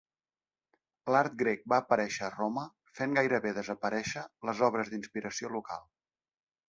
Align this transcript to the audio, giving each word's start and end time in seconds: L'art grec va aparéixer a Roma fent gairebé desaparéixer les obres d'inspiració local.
L'art 1.15 1.35
grec 1.41 1.67
va 1.73 1.77
aparéixer 1.83 2.25
a 2.27 2.31
Roma 2.37 2.63
fent 3.01 3.13
gairebé 3.19 3.53
desaparéixer 3.59 4.25
les 4.51 4.65
obres 4.69 4.91
d'inspiració 4.95 5.53
local. 5.59 5.85